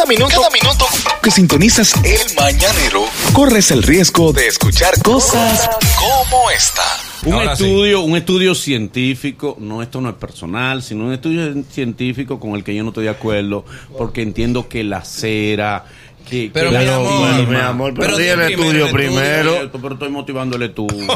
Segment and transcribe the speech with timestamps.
[0.00, 0.86] Cada minuto, cada minuto
[1.22, 3.04] que sintonizas el mañanero,
[3.34, 5.68] corres el riesgo de escuchar cosas
[5.98, 6.80] como esta.
[7.26, 7.64] Un Ahora sí.
[7.64, 12.64] estudio, un estudio científico, no esto no es personal, sino un estudio científico con el
[12.64, 13.66] que yo no estoy de acuerdo,
[13.98, 15.84] porque entiendo que la cera,
[16.26, 19.52] que, Pero que mi amor, clima- mi amor, pero, Pero el estudio primero.
[19.52, 21.06] Pero, pero estoy motivando el estudio.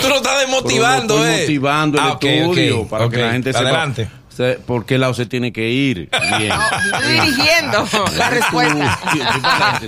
[0.00, 1.40] Tú lo estás desmotivando, Pero eh.
[1.40, 4.04] estoy motivando el Ah, estudio para que la gente sepa Adelante.
[4.06, 4.21] se-
[4.66, 6.08] por qué lado se tiene que ir.
[6.38, 6.52] Bien.
[6.92, 7.86] Estoy dirigiendo
[8.16, 8.98] la respuesta.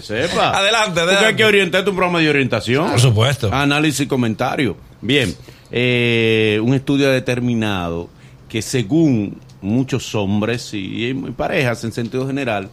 [0.03, 0.51] Sepa.
[0.59, 1.27] Adelante, Porque adelante.
[1.27, 2.91] hay que orientarte un programa de orientación.
[2.91, 3.53] Por supuesto.
[3.53, 4.77] Análisis y comentario.
[5.01, 5.35] Bien,
[5.71, 8.09] eh, un estudio ha determinado
[8.49, 12.69] que según muchos hombres y, y parejas en sentido general,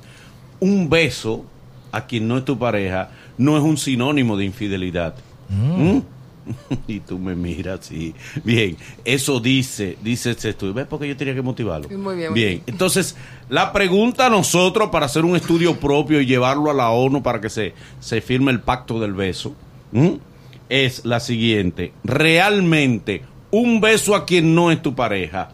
[0.59, 1.45] un beso
[1.91, 5.15] a quien no es tu pareja no es un sinónimo de infidelidad.
[5.49, 5.99] ¿Mm?
[6.87, 8.13] Y tú me miras así.
[8.43, 10.73] Bien, eso dice, dice este estudio.
[10.73, 10.87] ¿Ves?
[10.87, 11.89] Porque yo tenía que motivarlo.
[11.89, 13.15] Muy bien, muy Bien, entonces,
[13.49, 17.41] la pregunta a nosotros para hacer un estudio propio y llevarlo a la ONU para
[17.41, 19.55] que se, se firme el pacto del beso,
[20.69, 21.93] es la siguiente.
[22.03, 25.49] ¿Realmente un beso a quien no es tu pareja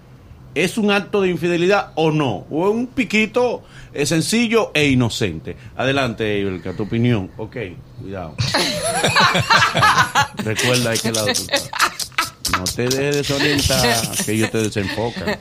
[0.64, 2.46] es un acto de infidelidad o no?
[2.50, 3.64] ¿O es un piquito
[3.94, 5.56] eh, sencillo e inocente?
[5.76, 7.30] Adelante, Iberca, tu opinión.
[7.38, 7.58] Ok,
[8.02, 8.36] cuidado.
[10.38, 11.70] Recuerda de qué lado tú estás.
[12.58, 15.38] No te dejes desorientar, que ellos te desenfocan.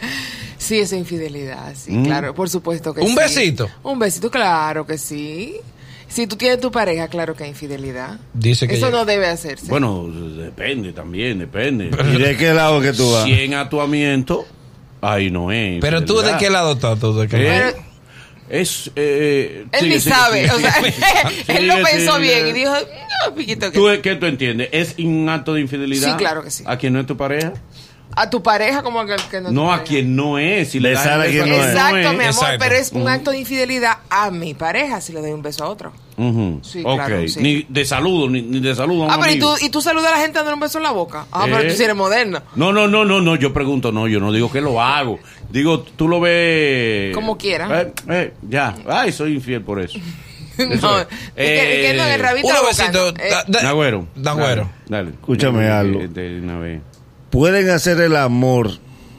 [0.59, 2.05] Sí, es infidelidad, sí, Mm.
[2.05, 3.15] claro, por supuesto que ¿Un sí.
[3.15, 3.69] besito?
[3.85, 5.55] Un besito, claro que sí.
[6.09, 8.19] Si tú tienes tu pareja, claro que hay infidelidad.
[8.33, 9.67] Dice que Eso ya- no debe hacerse.
[9.67, 11.91] Bueno, depende también, depende.
[12.13, 13.25] ¿Y de qué lado que tú vas?
[13.25, 14.47] Si en atuamiento,
[15.01, 15.81] ahí no es.
[15.81, 16.99] Pero tú, ¿de qué lado estás?
[16.99, 17.49] ¿Tú de qué ¿Eh?
[17.61, 17.73] lado?
[17.77, 17.87] Pero-
[18.49, 18.91] Es.
[18.95, 21.59] Eh, él sigue, ni sigue, sabe, sigue, o sea, sigue.
[21.59, 22.21] él lo Sigue, pensó sigue.
[22.35, 22.73] bien y dijo,
[23.27, 24.69] no, piquito que ¿Tú, ¿Qué tú entiendes?
[24.73, 26.11] ¿Es un acto de infidelidad?
[26.13, 26.63] Sí, claro que sí.
[26.67, 27.55] ¿A quien no es tu pareja?
[28.17, 29.85] A tu pareja como a que que no, No, a pareja.
[29.85, 30.71] quien no es.
[30.71, 31.67] Si le das a quien no es.
[31.69, 32.57] Exacto, mi amor, Exacto.
[32.59, 35.69] pero es un acto de infidelidad a mi pareja si le doy un beso a
[35.69, 35.93] otro.
[36.63, 36.97] Sí, ok.
[36.97, 37.41] claro, sí.
[37.41, 39.83] Ni de saludo, ni, ni de saludo a un Ah, pero ¿y tú, y tú
[39.83, 41.27] saludas a la gente dándole un beso en la boca.
[41.31, 41.53] Ah, ¿Eh?
[41.55, 42.41] pero tú sí eres moderno.
[42.55, 45.19] No, no, no, no, no, yo pregunto, no, yo no digo que lo hago.
[45.51, 47.15] Digo, tú lo ves...
[47.15, 47.83] Como quiera.
[47.83, 49.99] Eh, eh, ya, ay, soy infiel por eso.
[50.59, 51.07] no, es.
[51.07, 53.13] ¿y qué- y qué no, el rabito Un besito.
[53.13, 53.19] no?
[53.23, 54.07] Eh, da- da- Nagüero.
[54.17, 54.71] Nagüero.
[54.89, 55.11] Dale.
[55.11, 56.01] Escúchame Eh, algo.
[56.01, 56.81] eh, de una vez.
[57.31, 58.71] Pueden hacer el amor,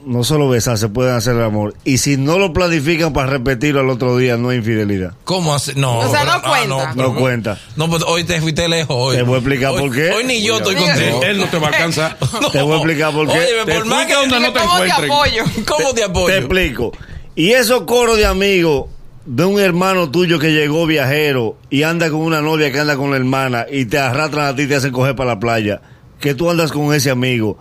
[0.06, 1.76] no solo besarse, pueden hacer el amor.
[1.84, 5.14] Y si no lo planifican para repetirlo al otro día, no es infidelidad.
[5.26, 5.76] ¿Cómo hace?
[5.76, 6.94] No, O sea, pero- no cuenta.
[6.96, 7.60] No cuenta.
[7.76, 8.96] No, pues hoy te fuiste lejos.
[8.98, 9.18] Hoy.
[9.18, 10.12] Te voy a explicar Hoy- por qué.
[10.12, 11.22] Hoy ni yo estoy contigo.
[11.24, 12.18] Él no te va a alcanzar.
[12.52, 13.40] Te voy a explicar por qué.
[13.66, 15.12] Te por más que donde no te ¿Cómo te encuentren.
[15.12, 15.44] apoyo?
[15.68, 16.28] ¿Cómo te apoyo?
[16.28, 16.92] Te explico.
[17.36, 18.86] Y esos coros de amigos
[19.26, 23.12] de un hermano tuyo que llegó viajero y anda con una novia que anda con
[23.12, 25.82] la hermana y te arrastran a ti y te hacen coger para la playa,
[26.22, 27.58] que tú andas con ese amigo.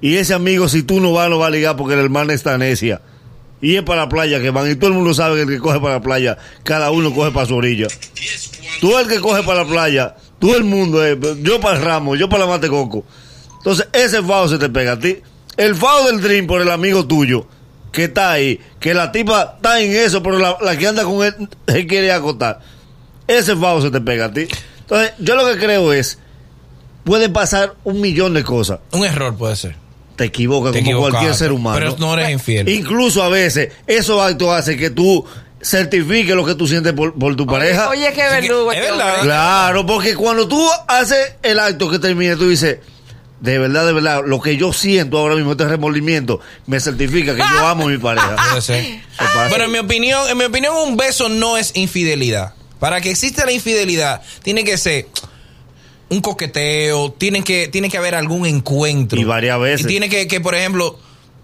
[0.00, 2.56] Y ese amigo, si tú no vas, no va a ligar porque la hermana está
[2.56, 3.00] necia.
[3.60, 4.70] Y es para la playa que van.
[4.70, 7.30] Y todo el mundo sabe que el que coge para la playa, cada uno coge
[7.30, 7.88] para su orilla.
[8.80, 11.04] Tú el que coge para la playa, todo el mundo
[11.42, 13.04] yo para el ramo, yo para la mate coco.
[13.58, 15.18] Entonces, ese fao se te pega a ti.
[15.58, 17.46] El fao del dream por el amigo tuyo,
[17.92, 21.22] que está ahí, que la tipa está en eso, pero la, la que anda con
[21.22, 21.34] él,
[21.66, 22.60] él quiere acotar.
[23.26, 24.46] Ese fao se te pega a ti.
[24.80, 26.18] Entonces, yo lo que creo es,
[27.04, 28.80] puede pasar un millón de cosas.
[28.92, 29.76] Un error puede ser.
[30.20, 31.78] Te equivocas Te como cualquier ser humano.
[31.78, 32.68] Pero no eres infiel.
[32.68, 35.24] Incluso a veces, esos actos hacen que tú
[35.62, 37.88] certifiques lo que tú sientes por, por tu pareja.
[37.88, 38.70] Oye, qué verdugo.
[38.70, 39.22] Es este verdad.
[39.22, 42.80] Claro, porque cuando tú haces el acto que termine, tú dices,
[43.40, 47.40] de verdad, de verdad, lo que yo siento ahora mismo, este remordimiento, me certifica que
[47.40, 48.36] yo amo a mi pareja.
[49.50, 52.52] Pero en mi opinión, en mi opinión, un beso no es infidelidad.
[52.78, 55.06] Para que exista la infidelidad, tiene que ser
[56.10, 59.18] un coqueteo, tiene que, tiene que haber algún encuentro.
[59.20, 59.86] Y varias veces.
[59.86, 60.98] Y tiene que, que, por ejemplo,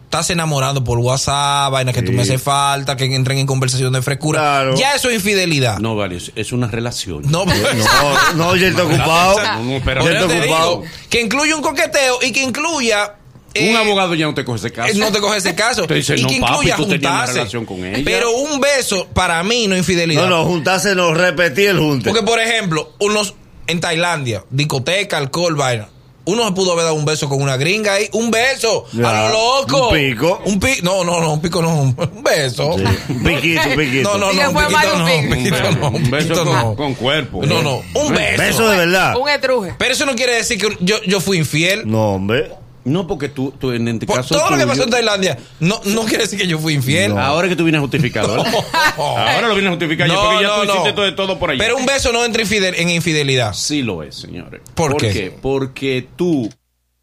[0.05, 4.03] estás enamorando por WhatsApp, vainas que tú me hace falta, que entren en conversación de
[4.03, 4.41] frescura.
[4.41, 4.77] Claro.
[4.77, 5.79] Ya eso es infidelidad.
[5.79, 7.23] No, vale, es- una relación.
[7.31, 9.37] No, pues, No, no, yo estoy ocupado.
[9.63, 10.83] No, Yo estoy ocupado.
[11.11, 13.15] que incluya un coqueteo y que incluya.
[13.55, 14.93] eh, Un abogado ya no te coge ese caso.
[14.93, 15.87] eh, No te coge ese caso.
[15.87, 18.03] Te dice, y no, que papi, incluya tú tenías una relación con ella.
[18.05, 20.23] Pero un beso, para mí, no es infidelidad.
[20.23, 22.11] No, no, juntarse no, repetir el junte.
[22.11, 23.35] Porque, por ejemplo, unos
[23.67, 25.89] en Tailandia, discoteca, alcohol, vaina.
[26.27, 28.09] Uno se pudo haber dado un beso con una gringa ahí.
[28.13, 28.85] Un beso.
[28.93, 29.91] Ya, a lo loco.
[29.91, 30.43] un pico.
[30.45, 30.81] Un pico.
[30.83, 31.83] No, no, no, un pico no.
[31.83, 32.77] Un beso.
[32.77, 34.19] Sí, un piquito, un piquito.
[34.19, 34.51] No, no, no.
[34.51, 35.07] Un piquito no.
[35.07, 35.87] pico.
[35.87, 36.43] Un piquito beso.
[36.43, 36.75] Un no.
[36.75, 37.47] con cuerpo.
[37.47, 37.81] No, no.
[37.95, 38.43] Un beso.
[38.43, 39.17] Beso de verdad.
[39.17, 39.75] Un etruje.
[39.79, 41.89] Pero eso no quiere decir que yo, yo fui infiel.
[41.89, 42.51] No, hombre.
[42.87, 44.35] No, porque tú, tú en este Por caso.
[44.37, 47.15] todo lo que pasó en Tailandia no, no quiere decir que yo fui infiel.
[47.15, 47.21] No.
[47.21, 48.37] Ahora que tú vienes justificado.
[48.97, 51.15] Ahora lo vienes yo, No, porque ya no, tú hiciste no.
[51.15, 51.59] todo, por ahí.
[51.59, 53.53] Pero un beso no entra infidel- en infidelidad.
[53.55, 54.61] Sí lo es, señores.
[54.75, 55.37] ¿Por qué?
[55.43, 56.49] Porque tú,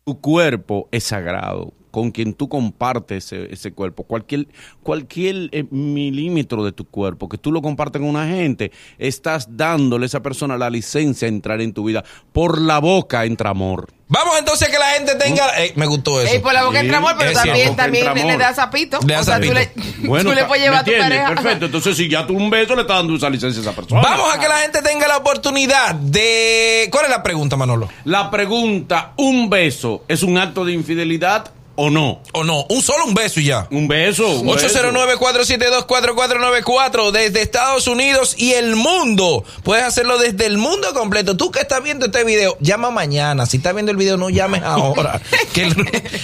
[0.06, 1.74] tu cuerpo es sagrado.
[1.94, 4.48] Con quien tú compartes ese, ese cuerpo, cualquier,
[4.82, 10.06] cualquier eh, milímetro de tu cuerpo, que tú lo compartes con una gente, estás dándole
[10.06, 12.04] a esa persona la licencia a entrar en tu vida.
[12.32, 13.94] Por la boca entra amor.
[14.08, 15.64] Vamos entonces a que la gente tenga.
[15.64, 16.34] Eh, me gustó eso.
[16.34, 18.38] Ey, por la boca Sí, entra amor, pero también, cierto, también le amor.
[18.40, 19.00] da zapito.
[19.06, 19.54] Le da o sea, tú zapito.
[19.54, 21.28] le, Bueno, tú le puedes ¿me llevar a tu pareja.
[21.28, 21.66] Perfecto.
[21.68, 24.02] Entonces, si ya tú un beso le estás dando esa licencia a esa persona.
[24.02, 26.90] Vamos a que la gente tenga la oportunidad de.
[26.92, 27.88] ¿Cuál es la pregunta, Manolo?
[28.06, 32.22] La pregunta, ¿un beso es un acto de infidelidad o no?
[32.34, 32.66] ¿O no?
[32.70, 33.68] Un solo un beso y ya.
[33.72, 34.28] Un beso.
[34.28, 34.68] un beso.
[34.68, 39.44] 809-472-4494 desde Estados Unidos y el mundo.
[39.64, 41.36] Puedes hacerlo desde el mundo completo.
[41.36, 43.48] Tú que estás viendo este video, llama mañana.
[43.48, 45.20] Si estás viendo el video, no llames ahora.
[45.54, 45.76] que el,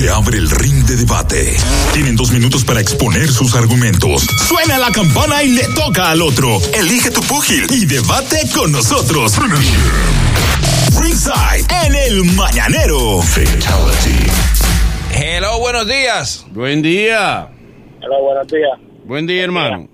[0.00, 1.52] Se abre el ring de debate.
[1.92, 4.22] Tienen dos minutos para exponer sus argumentos.
[4.48, 6.56] Suena la campana y le toca al otro.
[6.72, 9.36] Elige tu púgil y debate con nosotros.
[10.98, 13.20] Ringside en el mañanero.
[15.14, 16.46] Hello, buenos días.
[16.50, 17.50] Buen día.
[18.02, 18.78] Hola, buenos días.
[19.04, 19.86] Buen día, hermano.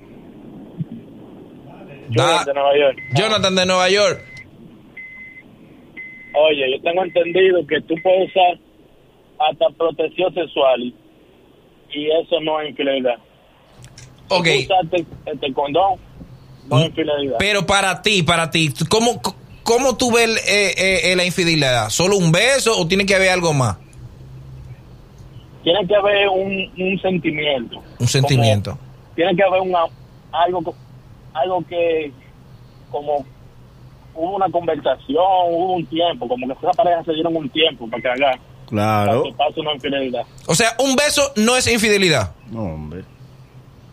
[2.10, 2.98] Da- de Nueva York.
[3.12, 4.20] Jonathan de Nueva York.
[6.32, 8.65] Oye, yo tengo entendido que tú puedes usar
[9.38, 10.94] hasta protección sexual
[11.92, 13.16] y, eso no es infidelidad.
[14.28, 14.44] Ok.
[14.44, 15.98] Tú usaste este condón,
[16.68, 17.36] no es infidelidad.
[17.38, 19.20] Pero para ti, para ti, ¿cómo,
[19.62, 21.88] cómo tú ves eh, eh, eh, la infidelidad?
[21.90, 23.78] ¿Solo un beso o tiene que haber algo más?
[25.62, 27.82] Tiene que haber un, un sentimiento.
[27.98, 28.72] Un sentimiento.
[28.72, 28.86] Como-
[29.16, 29.80] tiene que haber una,
[30.30, 30.74] algo,
[31.32, 32.12] algo que,
[32.90, 33.24] como
[34.14, 38.02] hubo una conversación, hubo un tiempo, como que esa pareja se dieron un tiempo para
[38.02, 39.22] que haga, Claro.
[39.22, 40.22] para que pase una infidelidad.
[40.46, 42.32] O sea, un beso no es infidelidad.
[42.50, 43.04] No, hombre.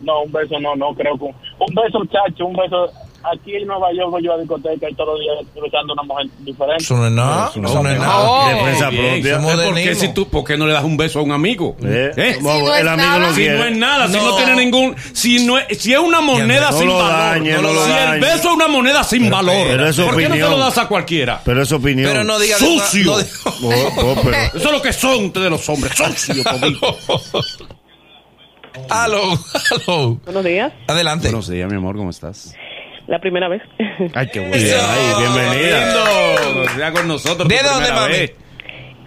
[0.01, 1.25] No, un beso no, no creo que...
[1.25, 2.91] Un beso, muchacho, un beso...
[3.31, 6.25] Aquí en Nueva York voy yo a discoteca y todos los días a una mujer
[6.39, 6.83] diferente.
[6.83, 7.47] Eso no es nada.
[7.49, 8.19] Eso no Eso no es es nada.
[8.29, 8.49] Oh.
[8.49, 9.35] Defensa Bien, propia.
[9.35, 11.31] somos de- ¿Por qué, si tú, ¿Por qué no le das un beso a un
[11.31, 11.77] amigo?
[11.83, 12.33] Eh, ¿Eh?
[12.37, 13.19] Si no es el amigo nada.
[13.19, 13.57] no Si quiere.
[13.57, 14.35] no es nada, si no No.
[14.35, 17.61] tiene ningún, si no es, si es una moneda No sin lo valor, dañe, no
[17.61, 20.41] lo si el beso es una moneda sin valor, pero es ¿por qué no te
[20.41, 21.41] lo das a cualquiera?
[21.45, 22.09] Pero es opinión.
[22.11, 23.15] Pero no digas Sucio.
[23.61, 26.97] No, pero- Eso es lo que son ustedes los hombres, toditos.
[28.89, 29.21] Aló,
[29.87, 30.15] aló.
[30.25, 30.73] Buenos días.
[30.87, 31.27] Adelante.
[31.27, 32.53] Buenos días, mi amor, ¿cómo estás?
[33.07, 33.61] La primera vez.
[34.13, 34.55] Ay, qué bueno.
[34.55, 35.93] Ay, bienvenida.
[36.75, 37.47] Sea con nosotros.
[37.47, 38.13] ¿De dónde, mami?
[38.13, 38.33] vez.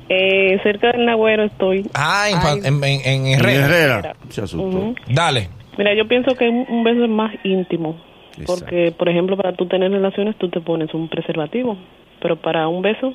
[0.09, 1.89] eh, cerca del Nagüero estoy.
[1.95, 2.59] Ah, en, Ay.
[2.65, 3.65] en, en, en En Herrera.
[3.67, 4.17] Herrera.
[4.29, 4.67] Se asustó.
[4.67, 4.95] Ujú.
[5.09, 5.49] Dale.
[5.79, 8.01] Mira, yo pienso que un, beso es más íntimo.
[8.47, 11.79] Porque, por ejemplo, para tú tener relaciones, tú te pones un preservativo.
[12.21, 13.15] Pero para un beso,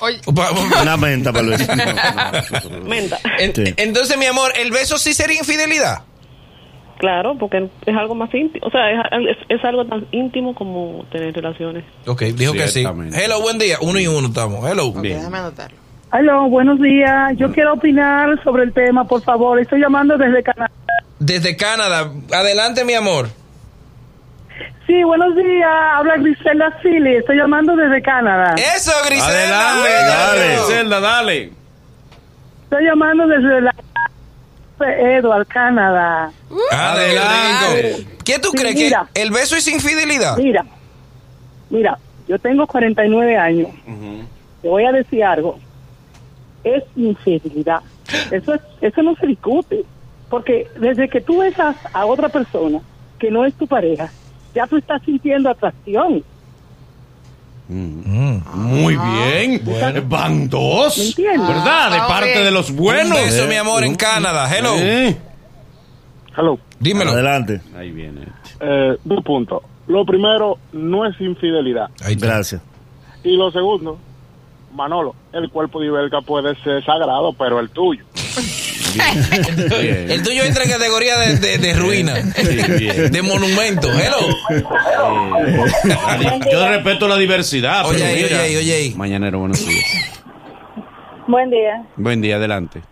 [0.82, 1.72] Una menta para el beso.
[2.84, 3.18] menta.
[3.38, 3.74] En- Sí.
[3.76, 6.04] Entonces, mi amor, ¿el beso sí sería infidelidad?
[7.00, 8.66] Claro, porque es algo más íntimo.
[8.66, 8.98] O sea, es,
[9.30, 11.82] es- es algo tan íntimo como tener relaciones.
[12.06, 12.84] Ok, dijo que sí.
[13.14, 13.78] Hello, buen día.
[13.80, 14.70] Uno y uno estamos.
[14.70, 14.88] Hello.
[14.88, 15.16] ok, Bien.
[15.16, 15.78] déjame anotarlo.
[16.10, 17.32] Aló, buenos días.
[17.38, 19.58] Yo quiero opinar sobre el tema, por favor.
[19.58, 20.70] Estoy llamando desde Canadá.
[21.18, 22.10] Desde Canadá.
[22.32, 23.28] Adelante, mi amor.
[24.86, 25.70] Sí, buenos días.
[25.94, 27.16] Habla Griselda Sili.
[27.16, 28.54] Estoy llamando desde Canadá.
[28.76, 29.70] Eso, Griselda.
[29.72, 30.40] Adelante, Dale.
[30.48, 31.52] dale, Zelda, dale.
[32.64, 33.74] Estoy llamando desde la
[34.88, 36.30] Edward, Canadá.
[36.70, 38.06] Adelante.
[38.24, 38.74] ¿Qué tú Sí, crees?
[38.76, 39.08] mira.
[39.12, 40.36] ¿Que el beso es infidelidad?
[40.36, 40.64] Mira,
[41.70, 41.98] mira,
[42.28, 43.68] yo tengo 49 años.
[44.62, 45.58] Te voy a decir algo.
[46.64, 47.80] Es infidelidad.
[48.30, 49.84] Eso, es, eso no se discute.
[50.28, 52.80] Porque desde que tú besas a otra persona
[53.18, 54.08] que no es tu pareja,
[54.54, 56.22] ya tú estás sintiendo atracción.
[57.72, 58.40] Mm.
[58.54, 59.62] Muy bien.
[60.08, 61.14] Van dos.
[61.16, 61.90] ¿Verdad?
[61.92, 62.44] De Ah, parte bien.
[62.44, 63.16] de los Un buenos.
[63.16, 64.48] beso, mi amor, en Canadá.
[64.52, 64.74] Hello.
[64.76, 65.16] Eh.
[66.36, 66.58] Hello.
[66.80, 67.12] Dímelo.
[67.12, 67.60] Adelante.
[67.76, 68.22] Ahí viene.
[68.60, 69.62] Eh, dos puntos.
[69.86, 71.88] Lo primero, no es infidelidad.
[72.04, 72.26] Ahí está.
[72.26, 72.62] Gracias.
[73.22, 73.98] Y lo segundo,
[74.74, 78.04] Manolo, el cuerpo de Iberca puede ser sagrado, pero el tuyo.
[78.92, 80.10] Bien.
[80.10, 82.14] El tuyo entra en categoría de, de, de ruina.
[82.16, 83.10] Sí, bien.
[83.12, 83.88] De monumento.
[83.92, 84.18] Hello.
[86.50, 87.86] Yo respeto la diversidad.
[87.86, 88.42] Oye, pero ahí, mira.
[88.42, 88.92] oye, oye.
[88.96, 90.20] Mañanero, buenos días.
[91.26, 91.84] Buen día.
[91.96, 92.82] Buen día, adelante.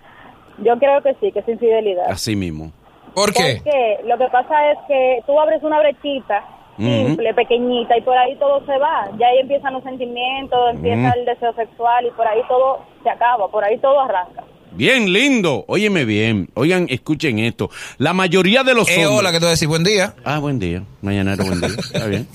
[0.59, 2.11] Yo creo que sí, que es infidelidad.
[2.11, 2.73] Así mismo.
[3.15, 3.61] ¿Por qué?
[3.65, 6.45] Porque lo que pasa es que tú abres una brechita
[6.77, 9.09] simple, pequeñita, y por ahí todo se va.
[9.19, 13.49] Ya ahí empiezan los sentimientos, empieza el deseo sexual y por ahí todo se acaba,
[13.51, 14.45] por ahí todo arranca.
[14.73, 15.65] Bien, lindo.
[15.67, 16.49] Óyeme bien.
[16.55, 17.71] Oigan, escuchen esto.
[17.99, 19.19] La mayoría de los Eh, hombres...
[19.19, 20.15] hola, que te voy a decir buen día.
[20.25, 20.83] Ah, buen día.
[21.03, 21.71] Mañanero, buen día.
[21.71, 22.27] Está bien.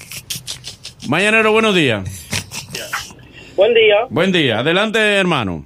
[1.08, 2.04] Mañanero, buenos días.
[3.56, 3.96] Buen día.
[4.10, 4.60] Buen día.
[4.60, 5.66] Adelante, hermano.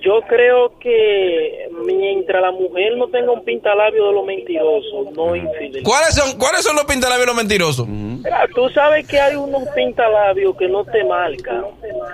[0.00, 5.82] yo creo que mientras la mujer no tenga un pintalabio de lo mentiroso, no infidelidad.
[5.82, 7.86] ¿Cuáles son, ¿Cuáles son los pintalabios los mentirosos?
[7.86, 11.64] Mira, tú sabes que hay unos pintalabios que no te marcan.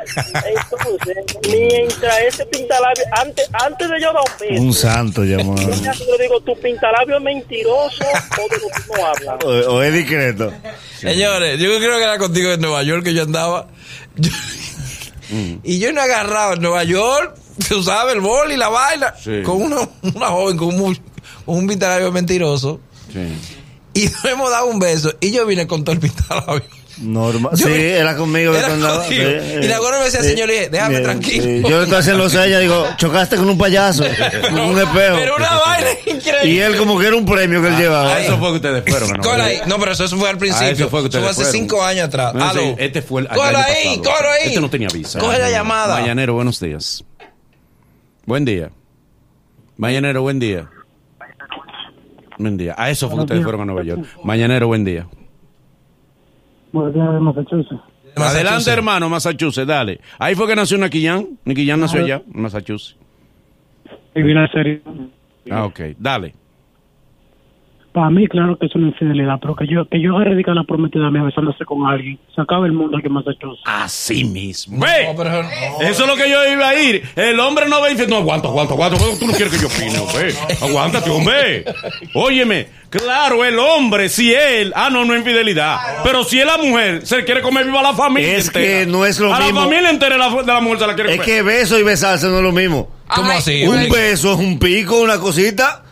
[0.06, 5.56] Entonces, mientras ese pintalabio, antes, antes de yo dar un beso, Un santo llamado.
[5.62, 9.44] yo le digo, tu pintalabio es mentiroso o de lo que no hablas.
[9.44, 10.52] O, o es discreto.
[10.98, 13.68] Señores, yo creo que era contigo en Nueva York que yo andaba.
[14.16, 14.30] Yo-
[15.62, 17.36] Y yo no he agarrado en Nueva York,
[17.68, 19.42] tú sabes, el bol y la vaina, Sí.
[19.42, 20.98] con una, una joven con un,
[21.46, 22.80] un pintalabio mentiroso.
[23.94, 25.14] Y nos hemos dado un beso.
[25.20, 26.62] Y yo vine con todo el pintalabio.
[26.98, 27.52] Normal.
[27.56, 28.54] Yo- Sí, era conmigo.
[28.54, 29.24] Era andabas, contigo.
[29.40, 30.28] sí, Y la gorra me decía, sí.
[30.30, 31.42] señor, le dije, déjame Sí, tranquilo.
[31.44, 31.62] sí.
[31.62, 34.04] Yo le estoy haciendo señas, digo, chocaste con un payaso,
[34.50, 35.16] con un espejo.
[35.16, 36.46] Pero una vaina increíble.
[36.48, 38.14] Y él como que era un premio que él llevaba.
[38.14, 39.10] A eso fue que ustedes fueron.
[39.12, 39.22] ¿no?
[39.22, 39.58] Cógelo ahí.
[39.66, 40.68] No, pero eso, eso fue al principio.
[40.68, 41.52] A eso fue que ustedes hace fueron.
[41.52, 42.34] cinco años atrás.
[42.34, 43.52] No, sí, este fue el año ahí,
[43.98, 44.02] pasado.
[44.04, 44.48] cógelo ahí.
[44.48, 45.18] Este no tenía visa.
[45.18, 45.94] Coge la llamada.
[46.00, 47.04] Mañanero, buenos días.
[48.26, 48.70] Buen día.
[49.76, 50.70] Mañanero, buen día.
[52.38, 52.74] Buen día.
[52.78, 54.04] A eso fue que ustedes fueron a Nueva York.
[54.22, 55.06] Mañanero, buen día.
[56.74, 57.80] Buenos días de Massachusetts.
[58.16, 60.00] Adelante, hermano, Massachusetts, dale.
[60.18, 61.38] Ahí fue que nació Naquillán.
[61.44, 62.96] Naquillán nació allá, en Massachusetts.
[64.16, 65.52] Y.
[65.52, 65.80] Ah, ok.
[65.96, 66.34] Dale.
[67.94, 70.64] Para mí, claro que es una infidelidad, pero que yo, que yo agarre a la
[70.64, 73.62] prometida mía besándose con alguien, se acaba el mundo aquí en Massachusetts.
[73.64, 74.80] Así mismo.
[74.80, 75.12] Ve,
[75.88, 77.04] eso es lo que yo iba a ir.
[77.14, 78.98] El hombre no ve y dice, no, aguanta, aguanta, aguanta.
[78.98, 80.34] Tú no quieres que yo opine, hombre.
[80.60, 81.64] Aguántate, hombre.
[82.14, 85.76] Óyeme, claro, el hombre, si él, ah, no, no es infidelidad.
[86.02, 88.64] Pero si es la mujer, se quiere comer viva a la familia Es entera.
[88.80, 89.60] que no es lo a mismo.
[89.60, 91.26] la familia entera de la, de la mujer se la quiere Es comer.
[91.32, 92.88] que beso y besarse no es lo mismo.
[93.06, 93.64] ¿Cómo así?
[93.64, 95.83] Un beso es un pico, una cosita.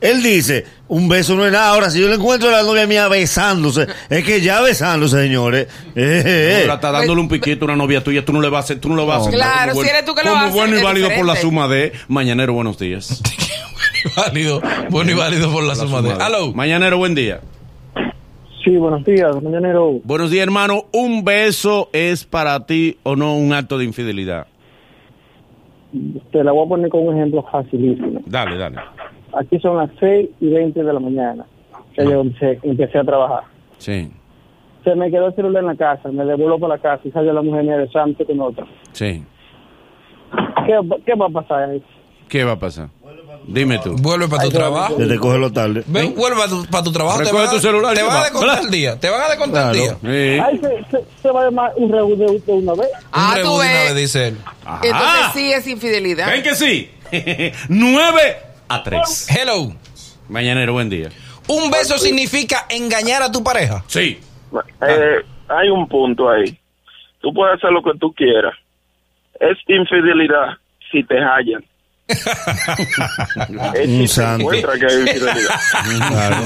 [0.00, 1.70] Él dice, un beso no es nada.
[1.70, 5.68] Ahora, si yo le encuentro a la novia mía besándose, es que ya besándose, señores.
[5.94, 6.74] Eh, eh, No, eh.
[6.74, 8.88] está dándole un piquito a una novia tuya, tú no le vas a hacer, tú
[8.88, 9.34] no lo vas a hacer.
[9.34, 11.26] Claro, si eres tú que lo como vas a bueno hacer, y es válido por
[11.26, 13.22] la suma de Mañanero, buenos días.
[14.16, 16.12] válido, bueno y válido por la, suma de.
[16.12, 16.52] Aló.
[16.54, 17.40] Mañanero, buen día.
[18.64, 20.00] Sí, buenos días, mañanero.
[20.04, 20.84] Buenos días, hermano.
[20.92, 24.46] ¿Un beso es para ti o no un acto de infidelidad?
[26.30, 28.20] Te la voy a poner con un ejemplo facilísimo.
[28.26, 28.76] Dale, dale.
[29.38, 31.46] Aquí son las 6 y 20 de la mañana
[31.94, 33.44] que yo empecé, empecé a trabajar.
[33.78, 34.10] Sí,
[34.84, 37.32] Se me quedó el celular en la casa, me devuelvo para la casa y sale
[37.32, 38.66] la mujer mía besándose con otra.
[38.92, 39.24] sí.
[40.66, 41.82] ¿Qué, ¿Qué va a pasar ahí?
[42.28, 42.88] ¿Qué va a pasar?
[43.48, 43.96] Dime tú.
[44.00, 44.94] Vuelve para tu trabajo.
[44.94, 45.82] Te coge lo tarde.
[45.88, 47.18] Ven, vuelve para tu, para tu trabajo.
[47.18, 49.00] Te Recoge tu celular te van a descontar el día.
[49.00, 49.96] Te van a descontar el día.
[50.00, 50.40] Sí.
[50.40, 52.88] Ay, se, se, se va a llamar un reú de, de una vez.
[53.10, 53.84] Ah, Un tú de una ves.
[53.86, 54.36] vez, dice él.
[54.84, 56.28] Entonces sí es infidelidad.
[56.28, 56.88] ¿Ven que sí?
[57.68, 58.20] 9
[58.70, 59.26] a 3.
[59.28, 59.72] Hello.
[60.28, 61.08] Mañanero, buen día.
[61.48, 63.82] ¿Un beso significa engañar a tu pareja?
[63.88, 64.20] Sí.
[64.86, 65.16] Eh,
[65.48, 66.56] hay un punto ahí.
[67.20, 68.54] Tú puedes hacer lo que tú quieras.
[69.40, 70.56] Es infidelidad
[70.90, 71.64] si te hallan.
[73.74, 74.42] es si Un te santo.
[74.52, 75.60] encuentran que hay infidelidad.
[76.08, 76.36] Claro.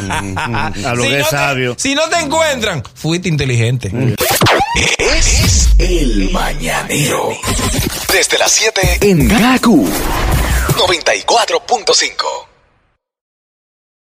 [0.89, 1.75] A lo Si que no es te- sabio.
[1.79, 3.91] si no te encuentran, fuiste inteligente.
[4.99, 7.29] Es el mañanero.
[8.13, 9.89] Desde las 7 en Gaku
[10.77, 12.54] 94.5